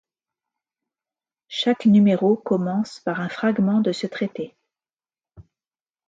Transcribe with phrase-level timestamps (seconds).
[1.47, 4.55] Chaque numéro commence par un fragment de ce traité.